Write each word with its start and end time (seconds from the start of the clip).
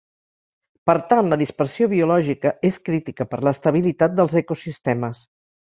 Per 0.89 0.95
tant, 1.11 1.29
la 1.33 1.37
dispersió 1.41 1.89
biològica 1.91 2.55
és 2.71 2.81
crítica 2.91 3.29
per 3.35 3.43
l'estabilitat 3.45 4.19
dels 4.23 4.37
ecosistemes. 4.45 5.25